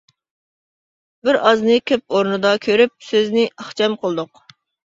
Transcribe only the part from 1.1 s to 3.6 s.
بىز ئازنى كۆپ ئورنىدا كۆرۈپ، سۆزىنى